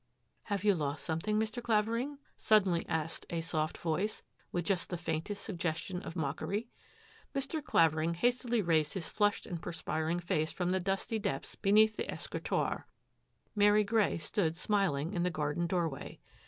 [0.51, 1.61] "Have you lost something, Mr.
[1.61, 6.69] Claveri suddenly asked a soft voice, with just the fa suggestion of mockery.
[7.35, 7.63] Mr.
[7.63, 12.87] Clavering hastily raised his flushed perspiring face from the dusty depths beneal escritoire.
[13.55, 16.19] Mary Grey stood smiling in the den doorway.